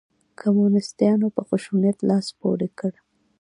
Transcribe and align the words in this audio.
کمونسیتانو 0.39 1.27
په 1.35 1.41
خشونت 1.47 1.97
لاس 2.09 2.27
پورې 2.39 2.67
کړ. 2.79 2.93